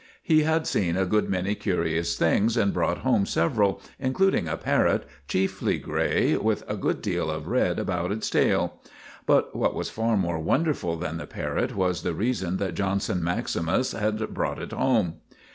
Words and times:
He 0.23 0.41
had 0.41 0.65
seen 0.65 0.97
a 0.97 1.05
good 1.05 1.29
many 1.29 1.53
curious 1.53 2.17
things 2.17 2.57
and 2.57 2.73
brought 2.73 2.97
home 3.05 3.27
several, 3.27 3.79
including 3.99 4.47
a 4.47 4.57
parrot, 4.57 5.05
chiefly 5.27 5.77
grey 5.77 6.35
with 6.37 6.63
a 6.67 6.75
good 6.75 7.03
deal 7.03 7.29
of 7.29 7.47
red 7.47 7.77
about 7.77 8.11
its 8.11 8.27
tail. 8.27 8.81
But 9.27 9.55
what 9.55 9.75
was 9.75 9.91
far 9.91 10.17
more 10.17 10.39
wonderful 10.39 10.97
than 10.97 11.17
the 11.17 11.27
parrot 11.27 11.75
was 11.75 12.01
the 12.01 12.15
reason 12.15 12.57
that 12.57 12.73
Johnson 12.73 13.23
maximus 13.23 13.91
had 13.91 14.33
brought 14.33 14.59
it 14.59 14.71
home. 14.71 15.17